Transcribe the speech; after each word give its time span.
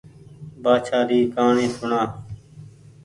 بآڇآ 0.63 0.99
ري 1.09 1.19
ڪهآڻي 1.33 1.67
سوڻا 1.75 2.01